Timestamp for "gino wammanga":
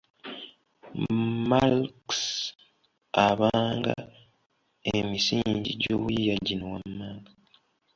6.47-7.31